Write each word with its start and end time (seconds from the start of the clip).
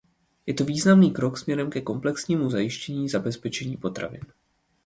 Je 0.45 0.53
to 0.53 0.65
významný 0.65 1.11
krok 1.11 1.37
směrem 1.37 1.69
ke 1.69 1.81
komplexnímu 1.81 2.49
zajištění 2.49 3.09
zabezpečení 3.09 3.77
potravin. 3.77 4.21